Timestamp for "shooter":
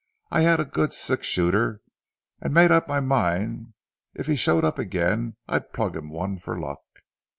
1.27-1.79